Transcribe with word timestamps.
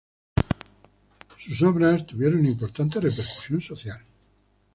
Sus 1.37 1.61
obras 1.61 2.07
tuvieron 2.07 2.43
importante 2.47 2.99
repercusión 2.99 3.61
social. 3.61 4.03